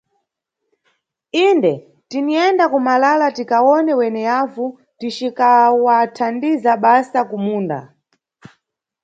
Inde, 1.47 1.73
tiniyenda 2.09 2.65
kuMalala 2.71 3.27
tikawone 3.37 3.91
weneyavu 3.99 4.65
ticikawathandiza 4.99 6.71
basa 6.83 7.21
kumunda. 7.29 7.79